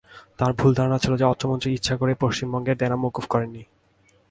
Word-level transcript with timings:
তাঁর 0.37 0.51
ভুল 0.53 0.71
ধারণা 0.73 0.97
ছিল 0.97 1.13
যে 1.17 1.25
অর্থমন্ত্রী 1.31 1.69
ইচ্ছা 1.73 1.95
করেই 1.97 2.21
পশ্চিমবঙ্গের 2.23 2.79
দেনা 2.81 2.95
মওকুফ 2.95 3.25
করেননি। 3.27 3.63